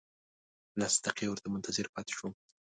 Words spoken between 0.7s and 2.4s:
لس دقیقې ورته منتظر پاتې شوم.